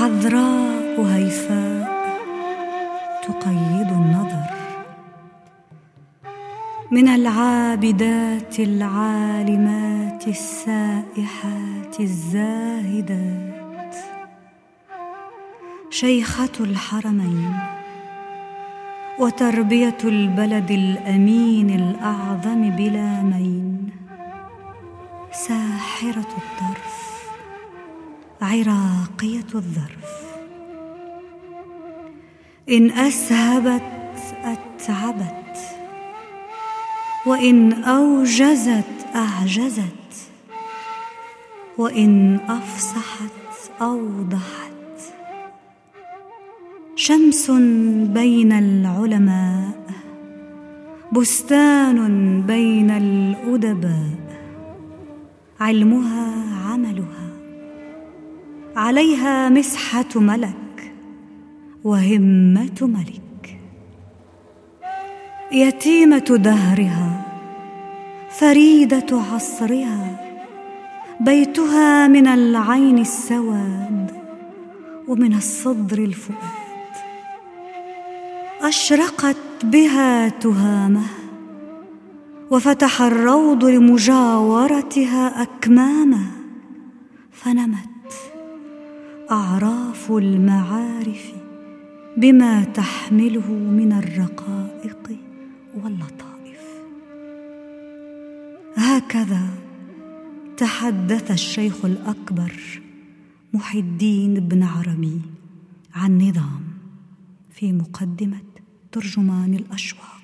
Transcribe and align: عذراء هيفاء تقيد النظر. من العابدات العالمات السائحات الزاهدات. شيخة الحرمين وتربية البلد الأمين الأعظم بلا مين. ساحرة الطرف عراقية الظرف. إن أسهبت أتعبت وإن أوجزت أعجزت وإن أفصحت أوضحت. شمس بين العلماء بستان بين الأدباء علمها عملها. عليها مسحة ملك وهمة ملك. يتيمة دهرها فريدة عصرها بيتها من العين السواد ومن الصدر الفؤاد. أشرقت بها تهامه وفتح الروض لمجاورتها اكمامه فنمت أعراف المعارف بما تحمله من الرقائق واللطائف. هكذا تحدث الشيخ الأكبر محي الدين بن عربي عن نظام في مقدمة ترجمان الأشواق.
عذراء 0.00 1.00
هيفاء 1.00 1.90
تقيد 3.22 3.88
النظر. 4.00 4.50
من 6.90 7.08
العابدات 7.08 8.60
العالمات 8.60 10.28
السائحات 10.28 12.00
الزاهدات. 12.00 13.96
شيخة 15.90 16.56
الحرمين 16.60 17.54
وتربية 19.18 19.98
البلد 20.04 20.70
الأمين 20.70 21.70
الأعظم 21.70 22.70
بلا 22.70 23.22
مين. 23.22 23.90
ساحرة 25.32 26.32
الطرف 26.42 27.09
عراقية 28.42 29.50
الظرف. 29.54 30.10
إن 32.68 32.90
أسهبت 32.90 33.82
أتعبت 34.44 35.56
وإن 37.26 37.72
أوجزت 37.72 38.84
أعجزت 39.14 40.30
وإن 41.78 42.40
أفصحت 42.48 43.70
أوضحت. 43.82 44.70
شمس 46.96 47.50
بين 48.14 48.52
العلماء 48.52 49.80
بستان 51.12 52.42
بين 52.42 52.90
الأدباء 52.90 54.20
علمها 55.60 56.28
عملها. 56.66 57.19
عليها 58.80 59.48
مسحة 59.48 60.12
ملك 60.16 60.92
وهمة 61.84 62.78
ملك. 62.82 63.60
يتيمة 65.52 66.38
دهرها 66.44 67.26
فريدة 68.30 69.06
عصرها 69.32 70.20
بيتها 71.20 72.06
من 72.08 72.26
العين 72.26 72.98
السواد 72.98 74.10
ومن 75.08 75.34
الصدر 75.34 75.98
الفؤاد. 75.98 76.94
أشرقت 78.62 79.36
بها 79.64 80.28
تهامه 80.28 81.06
وفتح 82.50 83.02
الروض 83.02 83.64
لمجاورتها 83.64 85.42
اكمامه 85.42 86.26
فنمت 87.32 87.90
أعراف 89.30 90.12
المعارف 90.12 91.32
بما 92.16 92.64
تحمله 92.64 93.52
من 93.52 93.92
الرقائق 93.92 95.18
واللطائف. 95.74 96.64
هكذا 98.76 99.48
تحدث 100.56 101.30
الشيخ 101.30 101.84
الأكبر 101.84 102.52
محي 103.54 103.78
الدين 103.78 104.34
بن 104.34 104.62
عربي 104.62 105.20
عن 105.94 106.18
نظام 106.18 106.62
في 107.50 107.72
مقدمة 107.72 108.40
ترجمان 108.92 109.54
الأشواق. 109.54 110.19